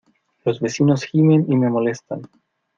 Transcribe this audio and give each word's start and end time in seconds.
Los 0.45 0.59
vecinos 0.59 1.03
gimen 1.05 1.45
y 1.47 1.55
me 1.57 1.69
molestan. 1.69 2.23